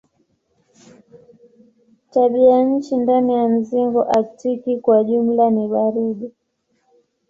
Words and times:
Tabianchi 2.11 2.97
ndani 2.97 3.33
ya 3.33 3.47
mzingo 3.47 4.03
aktiki 4.03 4.77
kwa 4.77 5.03
jumla 5.03 5.49
ni 5.49 5.67
baridi. 5.67 6.31